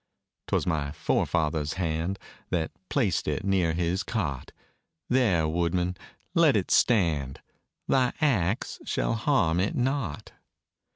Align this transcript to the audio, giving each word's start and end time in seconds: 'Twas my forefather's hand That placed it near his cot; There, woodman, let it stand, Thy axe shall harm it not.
'Twas 0.47 0.65
my 0.65 0.91
forefather's 0.91 1.73
hand 1.73 2.17
That 2.49 2.71
placed 2.89 3.27
it 3.27 3.43
near 3.45 3.73
his 3.73 4.01
cot; 4.01 4.51
There, 5.09 5.47
woodman, 5.47 5.95
let 6.33 6.55
it 6.57 6.71
stand, 6.71 7.39
Thy 7.87 8.11
axe 8.19 8.79
shall 8.83 9.13
harm 9.13 9.59
it 9.59 9.75
not. 9.75 10.31